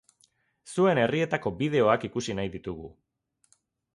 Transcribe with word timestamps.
Zuen 0.75 1.01
herrietako 1.01 1.51
bideoak 1.59 2.07
ikusi 2.09 2.37
nahi 2.39 2.53
ditugu. 2.57 2.89